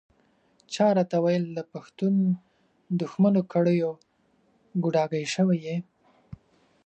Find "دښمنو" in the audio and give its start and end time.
2.99-3.41